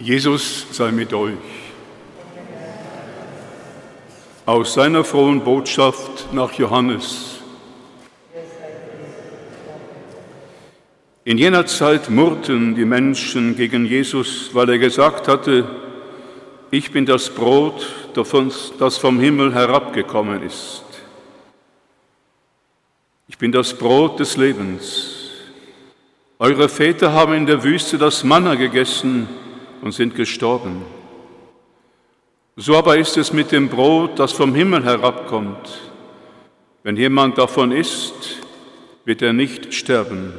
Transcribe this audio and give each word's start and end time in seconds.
Jesus 0.00 0.66
sei 0.72 0.92
mit 0.92 1.12
euch. 1.12 1.34
Aus 4.46 4.72
seiner 4.72 5.04
frohen 5.04 5.44
Botschaft 5.44 6.32
nach 6.32 6.54
Johannes. 6.54 7.40
In 11.24 11.36
jener 11.36 11.66
Zeit 11.66 12.08
murrten 12.08 12.74
die 12.74 12.86
Menschen 12.86 13.54
gegen 13.56 13.84
Jesus, 13.84 14.54
weil 14.54 14.70
er 14.70 14.78
gesagt 14.78 15.28
hatte, 15.28 15.68
ich 16.70 16.90
bin 16.92 17.04
das 17.04 17.28
Brot, 17.28 17.86
das 18.14 18.96
vom 18.96 19.20
Himmel 19.20 19.52
herabgekommen 19.52 20.42
ist. 20.42 20.82
Ich 23.28 23.36
bin 23.36 23.52
das 23.52 23.74
Brot 23.74 24.18
des 24.18 24.38
Lebens. 24.38 25.16
Eure 26.38 26.70
Väter 26.70 27.12
haben 27.12 27.34
in 27.34 27.44
der 27.44 27.62
Wüste 27.62 27.98
das 27.98 28.24
Manna 28.24 28.54
gegessen 28.54 29.28
und 29.82 29.92
sind 29.92 30.14
gestorben. 30.14 30.82
So 32.56 32.76
aber 32.76 32.98
ist 32.98 33.16
es 33.16 33.32
mit 33.32 33.52
dem 33.52 33.68
Brot, 33.68 34.18
das 34.18 34.32
vom 34.32 34.54
Himmel 34.54 34.84
herabkommt. 34.84 35.92
Wenn 36.82 36.96
jemand 36.96 37.38
davon 37.38 37.72
isst, 37.72 38.40
wird 39.04 39.22
er 39.22 39.32
nicht 39.32 39.72
sterben. 39.72 40.34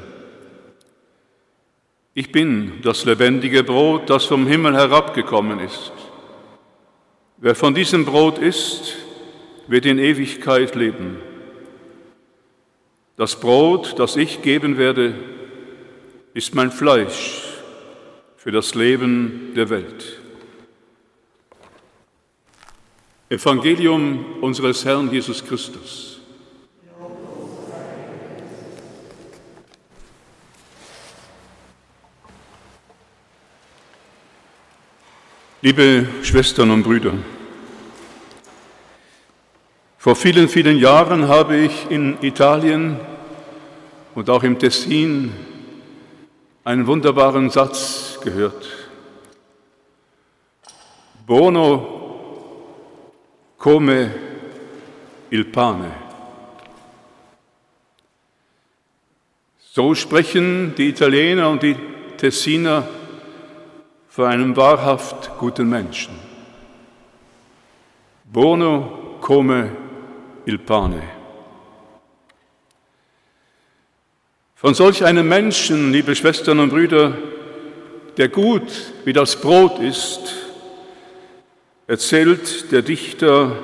Ich 2.13 2.31
bin 2.31 2.81
das 2.83 3.05
lebendige 3.05 3.63
Brot, 3.63 4.09
das 4.09 4.25
vom 4.25 4.45
Himmel 4.45 4.75
herabgekommen 4.75 5.59
ist. 5.59 5.91
Wer 7.37 7.55
von 7.55 7.73
diesem 7.73 8.05
Brot 8.05 8.37
isst, 8.37 8.97
wird 9.67 9.85
in 9.85 9.97
Ewigkeit 9.97 10.75
leben. 10.75 11.17
Das 13.15 13.39
Brot, 13.39 13.97
das 13.97 14.15
ich 14.15 14.41
geben 14.41 14.77
werde, 14.77 15.13
ist 16.33 16.53
mein 16.53 16.71
Fleisch 16.71 17.50
für 18.43 18.51
das 18.51 18.73
Leben 18.73 19.51
der 19.55 19.69
Welt. 19.69 20.19
Evangelium 23.29 24.41
unseres 24.41 24.83
Herrn 24.83 25.11
Jesus 25.11 25.45
Christus. 25.45 26.19
Liebe 35.61 36.07
Schwestern 36.23 36.71
und 36.71 36.81
Brüder, 36.81 37.13
vor 39.99 40.15
vielen, 40.15 40.49
vielen 40.49 40.79
Jahren 40.79 41.27
habe 41.27 41.57
ich 41.57 41.91
in 41.91 42.17
Italien 42.23 42.99
und 44.15 44.31
auch 44.31 44.41
im 44.41 44.57
Tessin 44.57 45.31
einen 46.63 46.85
wunderbaren 46.87 47.49
Satz 47.49 48.19
gehört. 48.23 48.67
Bono 51.25 51.99
come 53.57 54.11
il 55.29 55.45
pane. 55.45 55.91
So 59.73 59.95
sprechen 59.95 60.75
die 60.75 60.89
Italiener 60.89 61.49
und 61.49 61.63
die 61.63 61.75
Tessiner 62.17 62.87
vor 64.09 64.27
einem 64.27 64.55
wahrhaft 64.57 65.31
guten 65.39 65.69
Menschen. 65.69 66.13
Bono 68.25 69.17
come 69.21 69.71
il 70.45 70.59
pane. 70.59 71.20
Von 74.61 74.75
solch 74.75 75.03
einem 75.03 75.27
Menschen, 75.27 75.91
liebe 75.91 76.15
Schwestern 76.15 76.59
und 76.59 76.69
Brüder, 76.69 77.17
der 78.17 78.29
gut 78.29 78.71
wie 79.05 79.11
das 79.11 79.41
Brot 79.41 79.79
ist, 79.79 80.35
erzählt 81.87 82.71
der 82.71 82.83
Dichter 82.83 83.57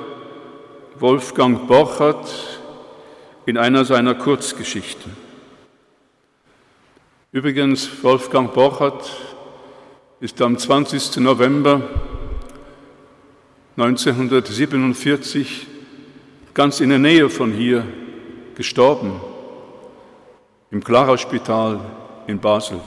Wolfgang 0.98 1.68
Borchardt 1.68 2.28
in 3.46 3.56
einer 3.56 3.84
seiner 3.84 4.16
Kurzgeschichten. 4.16 5.12
Übrigens, 7.30 7.88
Wolfgang 8.02 8.52
Borchardt 8.52 9.08
ist 10.18 10.42
am 10.42 10.58
20. 10.58 11.18
November 11.18 11.80
1947 13.76 15.68
ganz 16.54 16.80
in 16.80 16.88
der 16.88 16.98
Nähe 16.98 17.30
von 17.30 17.52
hier 17.52 17.86
gestorben 18.56 19.27
im 20.70 20.84
Clara-Spital 20.84 21.80
in 22.26 22.40
Basel. 22.40 22.80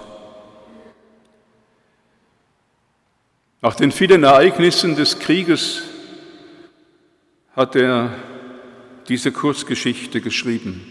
Nach 3.61 3.75
den 3.75 3.91
vielen 3.91 4.23
Ereignissen 4.23 4.95
des 4.95 5.19
Krieges 5.19 5.83
hat 7.55 7.75
er 7.75 8.11
diese 9.07 9.31
Kurzgeschichte 9.31 10.21
geschrieben. 10.21 10.87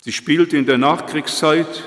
Sie 0.00 0.12
spielt 0.12 0.52
in 0.52 0.64
der 0.64 0.78
Nachkriegszeit 0.78 1.82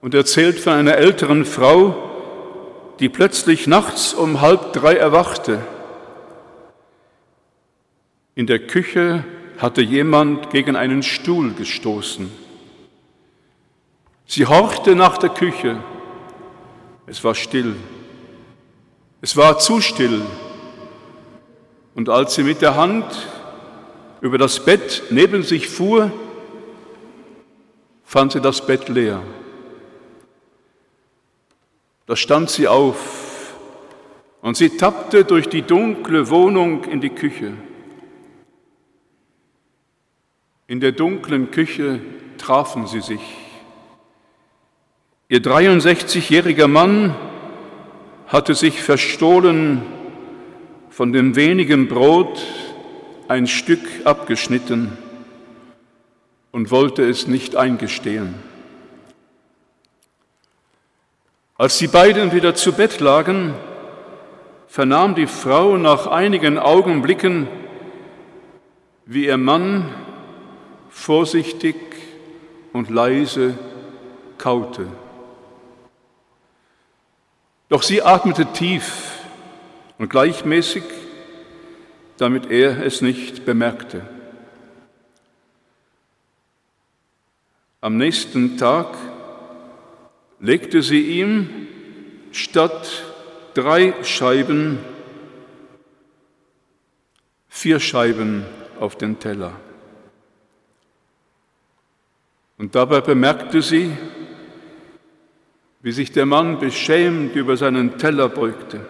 und 0.00 0.14
erzählt 0.14 0.60
von 0.60 0.74
einer 0.74 0.96
älteren 0.96 1.44
Frau, 1.44 2.94
die 3.00 3.08
plötzlich 3.08 3.66
nachts 3.66 4.14
um 4.14 4.40
halb 4.40 4.72
drei 4.72 4.94
erwachte. 4.94 5.66
In 8.34 8.46
der 8.46 8.60
Küche 8.66 9.24
hatte 9.58 9.82
jemand 9.82 10.50
gegen 10.50 10.76
einen 10.76 11.02
Stuhl 11.02 11.52
gestoßen. 11.54 12.30
Sie 14.26 14.46
horchte 14.46 14.94
nach 14.94 15.18
der 15.18 15.30
Küche. 15.30 15.78
Es 17.06 17.22
war 17.22 17.34
still. 17.34 17.76
Es 19.20 19.36
war 19.36 19.58
zu 19.58 19.80
still. 19.80 20.22
Und 21.94 22.08
als 22.08 22.34
sie 22.34 22.42
mit 22.42 22.60
der 22.60 22.76
Hand 22.76 23.04
über 24.20 24.36
das 24.36 24.64
Bett 24.64 25.04
neben 25.10 25.42
sich 25.42 25.68
fuhr, 25.68 26.10
fand 28.04 28.32
sie 28.32 28.40
das 28.40 28.66
Bett 28.66 28.88
leer. 28.88 29.22
Da 32.06 32.14
stand 32.14 32.50
sie 32.50 32.68
auf 32.68 33.54
und 34.42 34.56
sie 34.56 34.76
tappte 34.76 35.24
durch 35.24 35.48
die 35.48 35.62
dunkle 35.62 36.28
Wohnung 36.30 36.84
in 36.84 37.00
die 37.00 37.10
Küche. 37.10 37.54
In 40.68 40.80
der 40.80 40.90
dunklen 40.90 41.52
Küche 41.52 42.00
trafen 42.38 42.88
sie 42.88 43.00
sich. 43.00 43.20
Ihr 45.28 45.38
63-jähriger 45.38 46.66
Mann 46.66 47.14
hatte 48.26 48.56
sich 48.56 48.82
verstohlen 48.82 49.82
von 50.90 51.12
dem 51.12 51.36
wenigen 51.36 51.86
Brot 51.86 52.42
ein 53.28 53.46
Stück 53.46 53.80
abgeschnitten 54.02 54.98
und 56.50 56.72
wollte 56.72 57.08
es 57.08 57.28
nicht 57.28 57.54
eingestehen. 57.54 58.34
Als 61.56 61.78
die 61.78 61.86
beiden 61.86 62.32
wieder 62.32 62.56
zu 62.56 62.72
Bett 62.72 62.98
lagen, 62.98 63.54
vernahm 64.66 65.14
die 65.14 65.28
Frau 65.28 65.76
nach 65.76 66.08
einigen 66.08 66.58
Augenblicken, 66.58 67.46
wie 69.04 69.26
ihr 69.26 69.36
Mann 69.36 69.94
vorsichtig 70.96 71.76
und 72.72 72.90
leise 72.90 73.56
kaute. 74.38 74.88
Doch 77.68 77.82
sie 77.82 78.02
atmete 78.02 78.46
tief 78.46 79.20
und 79.98 80.08
gleichmäßig, 80.08 80.82
damit 82.16 82.50
er 82.50 82.84
es 82.84 83.02
nicht 83.02 83.44
bemerkte. 83.44 84.08
Am 87.82 87.98
nächsten 87.98 88.56
Tag 88.56 88.96
legte 90.40 90.82
sie 90.82 91.20
ihm 91.20 91.68
statt 92.32 93.04
drei 93.54 93.94
Scheiben 94.02 94.78
vier 97.48 97.80
Scheiben 97.80 98.44
auf 98.80 98.96
den 98.96 99.18
Teller. 99.18 99.52
Und 102.58 102.74
dabei 102.74 103.00
bemerkte 103.00 103.60
sie, 103.60 103.96
wie 105.82 105.92
sich 105.92 106.10
der 106.10 106.26
Mann 106.26 106.58
beschämt 106.58 107.36
über 107.36 107.56
seinen 107.56 107.98
Teller 107.98 108.28
beugte. 108.28 108.86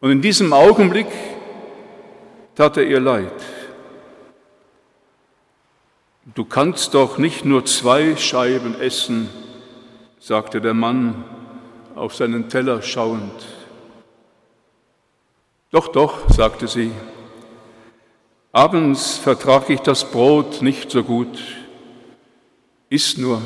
Und 0.00 0.10
in 0.10 0.20
diesem 0.20 0.52
Augenblick 0.52 1.06
tat 2.54 2.76
er 2.76 2.84
ihr 2.84 3.00
leid. 3.00 3.32
Du 6.34 6.44
kannst 6.44 6.94
doch 6.94 7.18
nicht 7.18 7.44
nur 7.44 7.64
zwei 7.64 8.16
Scheiben 8.16 8.80
essen, 8.80 9.28
sagte 10.18 10.60
der 10.60 10.74
Mann 10.74 11.24
auf 11.94 12.14
seinen 12.14 12.48
Teller 12.48 12.82
schauend. 12.82 13.46
Doch, 15.70 15.88
doch, 15.88 16.28
sagte 16.30 16.68
sie, 16.68 16.92
Abends 18.54 19.16
vertrage 19.16 19.72
ich 19.72 19.80
das 19.80 20.10
Brot 20.10 20.60
nicht 20.60 20.90
so 20.90 21.02
gut. 21.02 21.38
Iss 22.90 23.16
nur. 23.16 23.40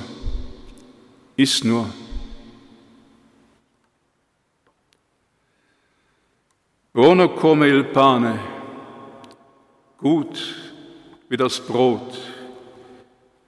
Iss 1.36 1.62
nur. 1.62 1.88
Buono 6.92 7.28
come 7.28 7.68
il 7.68 7.84
pane, 7.84 8.38
gut 9.98 10.56
wie 11.28 11.36
das 11.36 11.60
Brot, 11.60 12.18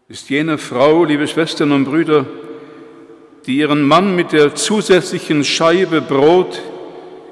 ist 0.07 0.29
jene 0.29 0.59
Frau, 0.59 1.05
liebe 1.05 1.27
Schwestern 1.27 1.73
und 1.73 1.87
Brüder, 1.87 2.27
die 3.47 3.57
ihren 3.57 3.83
Mann 3.83 4.15
mit 4.15 4.33
der 4.33 4.55
zusätzlichen 4.55 5.45
Scheibe 5.45 6.03
Brot 6.03 6.61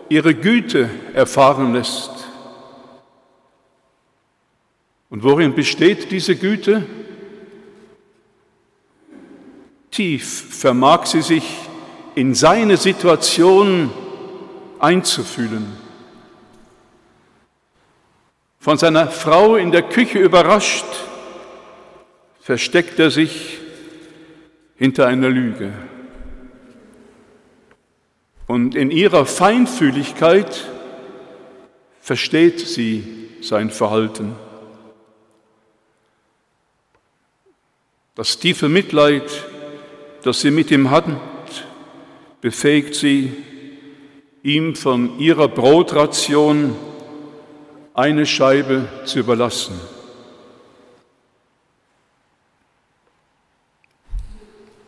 ihre 0.08 0.34
Güte 0.34 0.88
erfahren 1.12 1.74
lässt. 1.74 2.15
Und 5.08 5.22
worin 5.22 5.54
besteht 5.54 6.10
diese 6.10 6.36
Güte? 6.36 6.84
Tief 9.90 10.54
vermag 10.54 11.06
sie 11.06 11.22
sich 11.22 11.44
in 12.14 12.34
seine 12.34 12.76
Situation 12.76 13.90
einzufühlen. 14.78 15.66
Von 18.58 18.78
seiner 18.78 19.08
Frau 19.08 19.56
in 19.56 19.70
der 19.70 19.82
Küche 19.82 20.18
überrascht, 20.18 20.84
versteckt 22.40 22.98
er 22.98 23.10
sich 23.10 23.58
hinter 24.76 25.06
einer 25.06 25.28
Lüge. 25.28 25.72
Und 28.46 28.74
in 28.74 28.90
ihrer 28.90 29.26
Feinfühligkeit 29.26 30.68
versteht 32.00 32.60
sie 32.60 33.28
sein 33.40 33.70
Verhalten. 33.70 34.34
Das 38.16 38.38
tiefe 38.38 38.70
Mitleid, 38.70 39.44
das 40.22 40.40
sie 40.40 40.50
mit 40.50 40.70
ihm 40.70 40.90
hat, 40.90 41.04
befähigt 42.40 42.94
sie, 42.94 43.30
ihm 44.42 44.74
von 44.74 45.18
ihrer 45.18 45.48
Brotration 45.48 46.74
eine 47.92 48.24
Scheibe 48.24 48.88
zu 49.04 49.18
überlassen. 49.18 49.78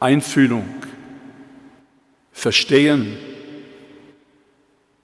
Einfühlung, 0.01 0.67
Verstehen, 2.33 3.19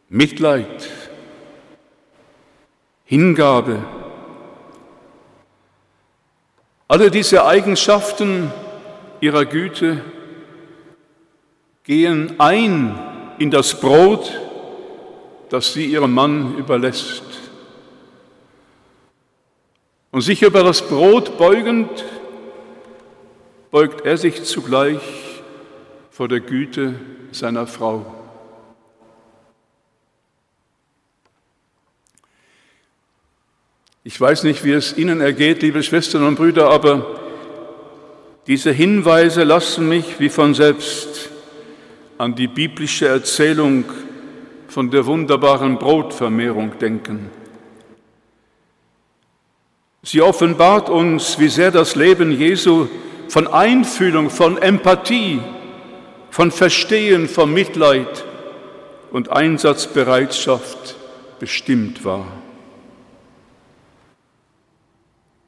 Mitleid, 0.08 0.88
Hingabe, 3.04 3.84
alle 6.94 7.10
diese 7.10 7.44
Eigenschaften 7.44 8.52
ihrer 9.18 9.46
Güte 9.46 10.00
gehen 11.82 12.38
ein 12.38 12.96
in 13.40 13.50
das 13.50 13.80
Brot, 13.80 14.32
das 15.48 15.72
sie 15.72 15.86
ihrem 15.86 16.14
Mann 16.14 16.56
überlässt. 16.56 17.24
Und 20.12 20.20
sich 20.20 20.42
über 20.42 20.62
das 20.62 20.82
Brot 20.82 21.36
beugend, 21.36 22.04
beugt 23.72 24.06
er 24.06 24.16
sich 24.16 24.44
zugleich 24.44 25.02
vor 26.12 26.28
der 26.28 26.38
Güte 26.38 26.94
seiner 27.32 27.66
Frau. 27.66 28.23
Ich 34.06 34.20
weiß 34.20 34.44
nicht, 34.44 34.64
wie 34.64 34.72
es 34.72 34.98
Ihnen 34.98 35.22
ergeht, 35.22 35.62
liebe 35.62 35.82
Schwestern 35.82 36.24
und 36.24 36.34
Brüder, 36.34 36.68
aber 36.68 37.06
diese 38.46 38.70
Hinweise 38.70 39.44
lassen 39.44 39.88
mich 39.88 40.20
wie 40.20 40.28
von 40.28 40.52
selbst 40.52 41.30
an 42.18 42.34
die 42.34 42.46
biblische 42.46 43.08
Erzählung 43.08 43.86
von 44.68 44.90
der 44.90 45.06
wunderbaren 45.06 45.78
Brotvermehrung 45.78 46.78
denken. 46.78 47.30
Sie 50.02 50.20
offenbart 50.20 50.90
uns, 50.90 51.38
wie 51.38 51.48
sehr 51.48 51.70
das 51.70 51.96
Leben 51.96 52.30
Jesu 52.30 52.88
von 53.28 53.46
Einfühlung, 53.46 54.28
von 54.28 54.58
Empathie, 54.58 55.40
von 56.30 56.50
Verstehen, 56.50 57.26
von 57.26 57.54
Mitleid 57.54 58.22
und 59.12 59.30
Einsatzbereitschaft 59.30 60.94
bestimmt 61.40 62.04
war. 62.04 62.43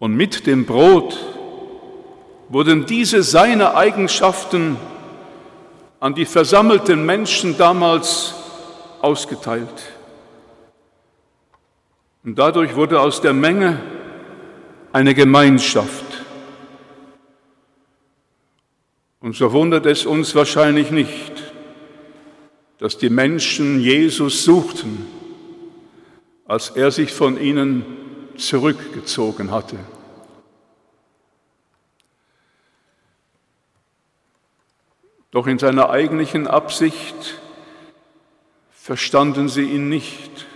Und 0.07 0.15
mit 0.15 0.47
dem 0.47 0.67
Brot 0.67 1.19
wurden 2.49 2.87
diese 2.87 3.25
seine 3.25 3.75
Eigenschaften 3.75 4.77
an 5.99 6.15
die 6.15 6.27
versammelten 6.27 7.05
Menschen 7.05 7.59
damals 7.59 8.33
ausgeteilt. 9.03 9.83
Und 12.23 12.39
dadurch 12.39 12.77
wurde 12.77 13.01
aus 13.01 13.21
der 13.21 13.33
Menge 13.33 13.81
eine 14.93 15.13
Gemeinschaft. 15.13 16.05
Und 19.19 19.35
so 19.35 19.51
wundert 19.51 19.87
es 19.87 20.07
uns 20.07 20.37
wahrscheinlich 20.37 20.93
nicht, 20.93 21.33
dass 22.79 22.97
die 22.97 23.11
Menschen 23.11 23.81
Jesus 23.81 24.45
suchten, 24.45 25.05
als 26.47 26.71
er 26.71 26.93
sich 26.93 27.13
von 27.13 27.41
ihnen 27.41 27.85
zurückgezogen 28.37 29.51
hatte. 29.51 29.79
Doch 35.37 35.47
in 35.47 35.59
seiner 35.59 35.91
eigentlichen 35.91 36.47
Absicht 36.47 37.39
verstanden 38.73 39.51
sie 39.51 39.65
ihn 39.65 39.91
nicht. 39.91 40.47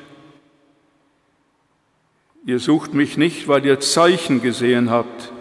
Ihr 2.46 2.58
sucht 2.58 2.94
mich 2.94 3.18
nicht, 3.18 3.46
weil 3.46 3.66
ihr 3.66 3.80
Zeichen 3.80 4.40
gesehen 4.40 4.88
habt, 4.88 5.32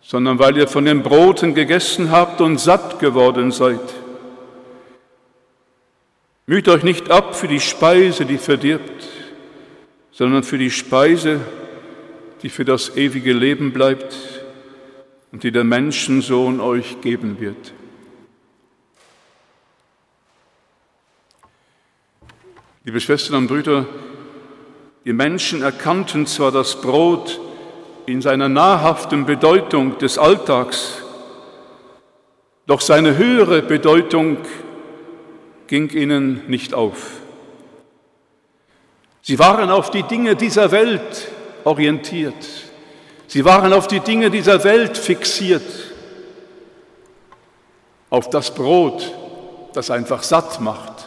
sondern 0.00 0.38
weil 0.38 0.56
ihr 0.56 0.66
von 0.66 0.86
den 0.86 1.02
Broten 1.02 1.54
gegessen 1.54 2.10
habt 2.10 2.40
und 2.40 2.58
satt 2.58 3.00
geworden 3.00 3.52
seid. 3.52 3.82
Müht 6.46 6.68
euch 6.68 6.84
nicht 6.84 7.10
ab 7.10 7.36
für 7.36 7.48
die 7.48 7.60
Speise, 7.60 8.24
die 8.24 8.38
verdirbt, 8.38 9.08
sondern 10.10 10.42
für 10.42 10.56
die 10.56 10.70
Speise, 10.70 11.38
die 12.40 12.48
für 12.48 12.64
das 12.64 12.96
ewige 12.96 13.34
Leben 13.34 13.74
bleibt 13.74 14.16
und 15.32 15.42
die 15.42 15.52
der 15.52 15.64
Menschensohn 15.64 16.60
euch 16.60 17.02
geben 17.02 17.38
wird. 17.38 17.74
Liebe 22.84 23.00
Schwestern 23.00 23.36
und 23.36 23.46
Brüder, 23.46 23.86
die 25.04 25.12
Menschen 25.12 25.62
erkannten 25.62 26.26
zwar 26.26 26.50
das 26.50 26.80
Brot 26.80 27.40
in 28.06 28.20
seiner 28.20 28.48
nahrhaften 28.48 29.24
Bedeutung 29.24 29.98
des 29.98 30.18
Alltags, 30.18 30.94
doch 32.66 32.80
seine 32.80 33.16
höhere 33.16 33.62
Bedeutung 33.62 34.38
ging 35.68 35.90
ihnen 35.90 36.42
nicht 36.48 36.74
auf. 36.74 37.20
Sie 39.20 39.38
waren 39.38 39.70
auf 39.70 39.92
die 39.92 40.02
Dinge 40.02 40.34
dieser 40.34 40.72
Welt 40.72 41.28
orientiert. 41.62 42.34
Sie 43.28 43.44
waren 43.44 43.72
auf 43.72 43.86
die 43.86 44.00
Dinge 44.00 44.28
dieser 44.28 44.64
Welt 44.64 44.98
fixiert. 44.98 45.62
Auf 48.10 48.28
das 48.28 48.52
Brot, 48.52 49.14
das 49.72 49.88
einfach 49.92 50.24
satt 50.24 50.60
macht. 50.60 51.01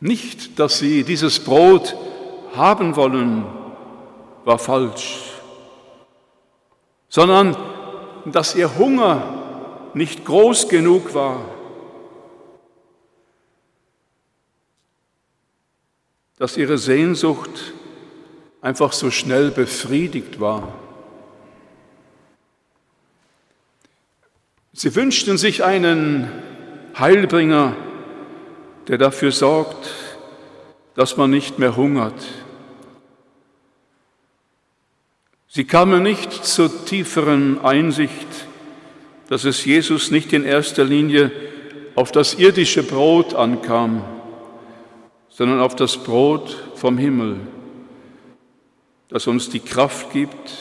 Nicht, 0.00 0.58
dass 0.58 0.78
sie 0.78 1.04
dieses 1.04 1.40
Brot 1.40 1.96
haben 2.54 2.96
wollen, 2.96 3.44
war 4.44 4.58
falsch, 4.58 5.20
sondern 7.08 7.56
dass 8.26 8.54
ihr 8.54 8.78
Hunger 8.78 9.90
nicht 9.94 10.24
groß 10.24 10.68
genug 10.68 11.14
war. 11.14 11.56
dass 16.38 16.56
ihre 16.56 16.78
Sehnsucht 16.78 17.72
einfach 18.60 18.92
so 18.92 19.10
schnell 19.10 19.50
befriedigt 19.50 20.38
war. 20.38 20.74
Sie 24.72 24.94
wünschten 24.94 25.38
sich 25.38 25.64
einen 25.64 26.30
Heilbringer, 26.98 27.74
der 28.88 28.98
dafür 28.98 29.32
sorgt, 29.32 29.90
dass 30.94 31.16
man 31.16 31.30
nicht 31.30 31.58
mehr 31.58 31.76
hungert. 31.76 32.24
Sie 35.48 35.64
kamen 35.64 36.02
nicht 36.02 36.44
zur 36.44 36.84
tieferen 36.84 37.60
Einsicht, 37.64 38.26
dass 39.28 39.44
es 39.44 39.64
Jesus 39.64 40.10
nicht 40.10 40.32
in 40.32 40.44
erster 40.44 40.84
Linie 40.84 41.32
auf 41.94 42.12
das 42.12 42.34
irdische 42.34 42.82
Brot 42.82 43.34
ankam, 43.34 44.04
sondern 45.28 45.60
auf 45.60 45.74
das 45.74 45.96
Brot 45.96 46.56
vom 46.74 46.98
Himmel, 46.98 47.40
das 49.08 49.26
uns 49.26 49.48
die 49.48 49.60
Kraft 49.60 50.12
gibt, 50.12 50.58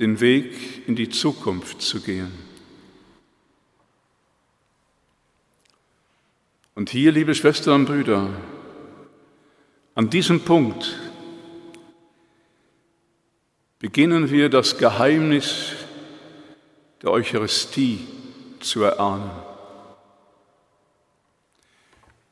den 0.00 0.20
Weg 0.20 0.88
in 0.88 0.96
die 0.96 1.10
Zukunft 1.10 1.82
zu 1.82 2.00
gehen. 2.00 2.49
Und 6.74 6.90
hier, 6.90 7.12
liebe 7.12 7.34
Schwestern 7.34 7.80
und 7.80 7.86
Brüder, 7.86 8.30
an 9.94 10.08
diesem 10.08 10.40
Punkt 10.40 10.96
beginnen 13.80 14.30
wir 14.30 14.48
das 14.48 14.78
Geheimnis 14.78 15.72
der 17.02 17.10
Eucharistie 17.10 18.06
zu 18.60 18.84
erahnen. 18.84 19.30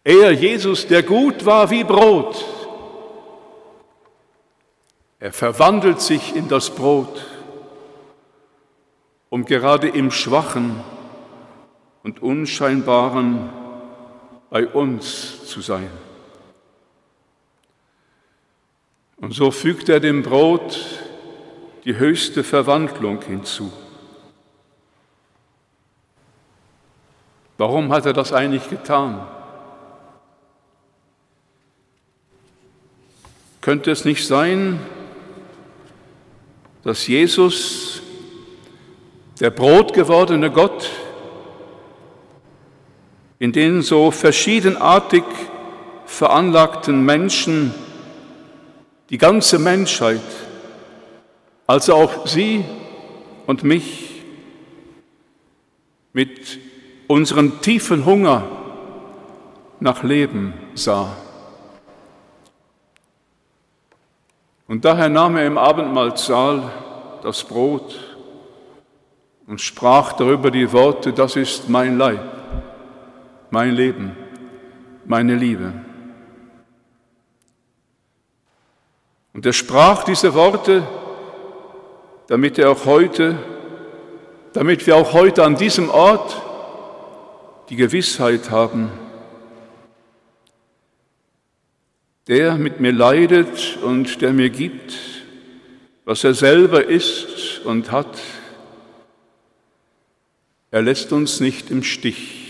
Er, 0.05 0.33
Jesus, 0.33 0.87
der 0.87 1.03
gut 1.03 1.45
war 1.45 1.71
wie 1.71 1.85
Brot, 1.85 2.45
er 5.19 5.33
verwandelt 5.33 6.01
sich 6.01 6.37
in 6.37 6.49
das 6.49 6.71
Brot, 6.71 7.27
um 9.31 9.45
gerade 9.45 9.89
im 9.89 10.13
Schwachen 10.13 10.81
und 12.05 12.23
Unscheinbaren 12.23 13.51
bei 14.51 14.67
uns 14.67 15.47
zu 15.47 15.61
sein. 15.61 15.91
Und 19.17 19.35
so 19.35 19.51
fügt 19.51 19.89
er 19.89 20.01
dem 20.01 20.23
Brot 20.23 20.79
die 21.85 21.97
höchste 21.97 22.45
Verwandlung 22.45 23.21
hinzu. 23.23 23.73
Warum 27.57 27.93
hat 27.93 28.07
er 28.07 28.13
das 28.13 28.33
eigentlich 28.33 28.71
getan? 28.71 29.27
Könnte 33.61 33.91
es 33.91 34.05
nicht 34.05 34.27
sein, 34.27 34.79
dass 36.85 37.07
Jesus, 37.09 38.01
der 39.41 39.51
Brot 39.51 39.93
gewordene 39.93 40.51
Gott, 40.51 40.89
in 43.39 43.53
den 43.53 43.83
so 43.83 44.11
verschiedenartig 44.11 45.25
veranlagten 46.07 47.05
Menschen 47.05 47.73
die 49.11 49.19
ganze 49.19 49.59
Menschheit, 49.59 50.21
also 51.67 51.95
auch 51.95 52.27
Sie 52.27 52.65
und 53.47 53.63
mich, 53.63 54.23
mit 56.13 56.59
unserem 57.07 57.61
tiefen 57.61 58.05
Hunger 58.05 58.45
nach 59.81 60.03
Leben 60.03 60.53
sah. 60.75 61.17
Und 64.67 64.85
daher 64.85 65.09
nahm 65.09 65.37
er 65.37 65.47
im 65.47 65.57
Abendmahlsaal 65.57 66.71
das 67.23 67.45
Brot 67.45 67.99
und 69.47 69.61
sprach 69.61 70.13
darüber 70.13 70.51
die 70.51 70.71
Worte, 70.73 71.13
das 71.13 71.37
ist 71.37 71.69
mein 71.69 71.97
Leib, 71.97 72.38
mein 73.51 73.75
Leben, 73.75 74.17
meine 75.05 75.35
Liebe. 75.35 75.73
Und 79.33 79.47
er 79.47 79.53
sprach 79.53 80.05
diese 80.05 80.35
Worte, 80.35 80.87
damit 82.27 82.59
er 82.59 82.71
auch 82.71 82.85
heute, 82.87 83.39
damit 84.53 84.87
wir 84.87 84.97
auch 84.97 85.13
heute 85.13 85.45
an 85.45 85.57
diesem 85.57 85.91
Ort 85.91 86.43
die 87.69 87.77
Gewissheit 87.77 88.51
haben, 88.51 88.91
der 92.27 92.57
mit 92.57 92.81
mir 92.81 92.93
leidet 92.93 93.79
und 93.83 94.21
der 94.21 94.33
mir 94.33 94.51
gibt, 94.51 94.95
was 96.05 96.25
er 96.25 96.35
selber 96.35 96.85
ist 96.85 97.61
und 97.65 97.91
hat, 97.91 98.19
er 100.71 100.83
lässt 100.83 101.13
uns 101.13 101.41
nicht 101.41 101.71
im 101.71 101.83
Stich. 101.83 102.48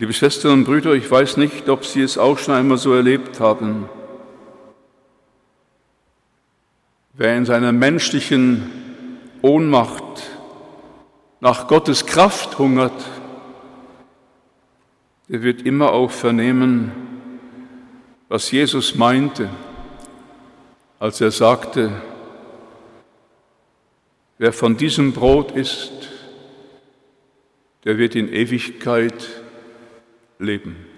Liebe 0.00 0.14
Schwestern 0.14 0.52
und 0.52 0.64
Brüder, 0.64 0.94
ich 0.94 1.10
weiß 1.10 1.36
nicht, 1.36 1.68
ob 1.68 1.84
Sie 1.84 2.00
es 2.00 2.16
auch 2.16 2.38
schon 2.38 2.54
einmal 2.54 2.78
so 2.78 2.94
erlebt 2.94 3.38
haben. 3.38 3.86
Wer 7.12 7.36
in 7.36 7.44
seiner 7.44 7.70
menschlichen 7.70 8.70
Ohnmacht 9.42 10.22
nach 11.40 11.68
Gottes 11.68 12.06
Kraft 12.06 12.58
hungert, 12.58 12.94
der 15.28 15.42
wird 15.42 15.66
immer 15.66 15.92
auch 15.92 16.10
vernehmen, 16.10 16.92
was 18.30 18.50
Jesus 18.50 18.94
meinte, 18.94 19.50
als 20.98 21.20
er 21.20 21.30
sagte, 21.30 21.92
wer 24.38 24.54
von 24.54 24.78
diesem 24.78 25.12
Brot 25.12 25.50
isst, 25.50 26.08
der 27.84 27.98
wird 27.98 28.14
in 28.14 28.32
Ewigkeit 28.32 29.39
leben. 30.40 30.89